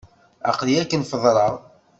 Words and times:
Aql-iyi 0.49 0.79
akken 0.83 1.01
feḍreɣ. 1.11 1.53